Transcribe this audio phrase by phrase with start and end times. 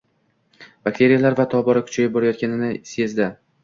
[0.87, 3.35] bakteriyalar esa tobora kuchayib borayotganini sezdi.